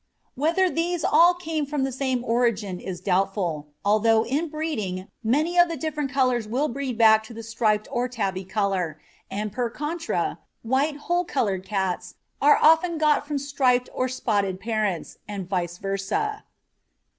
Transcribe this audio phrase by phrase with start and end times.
[0.33, 5.67] Whether these all came from the same origin is doubtful, although in breeding many of
[5.69, 10.39] the different colours will breed back to the striped or tabby colour, and, per contra,
[10.63, 16.41] white whole coloured cats are often got from striped or spotted parents, and vice versâ.